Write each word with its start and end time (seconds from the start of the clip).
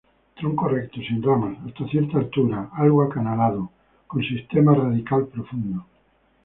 Tronco 0.35 0.67
recto, 0.67 0.99
sin 0.99 1.21
ramas 1.21 1.59
hasta 1.63 1.87
cierta 1.89 2.17
altura, 2.17 2.71
algo 2.73 3.03
acanalado, 3.03 3.69
con 4.07 4.23
sistema 4.23 4.73
radical 4.73 5.27
profundo. 5.27 5.85